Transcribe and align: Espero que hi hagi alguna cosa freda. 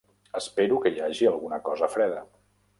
Espero 0.39 0.79
que 0.85 0.93
hi 0.95 1.03
hagi 1.09 1.29
alguna 1.33 1.61
cosa 1.71 1.93
freda. 1.99 2.27